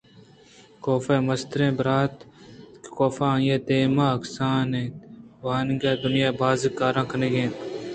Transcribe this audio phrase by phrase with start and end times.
[0.83, 4.95] کاف ءِ مستریں برٛات اِنتءُکاف آئی ءِ دیم ءَ کسان اِنت
[5.43, 7.55] ءُانگتءَ دنیاءِ بازیں کارئے کنگی اِنت